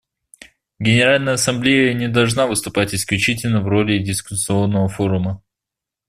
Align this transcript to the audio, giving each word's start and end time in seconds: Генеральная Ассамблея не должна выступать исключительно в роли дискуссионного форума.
Генеральная 0.79 1.35
Ассамблея 1.35 1.93
не 1.93 2.07
должна 2.07 2.47
выступать 2.47 2.95
исключительно 2.95 3.61
в 3.61 3.67
роли 3.67 3.99
дискуссионного 4.03 4.87
форума. 4.89 5.43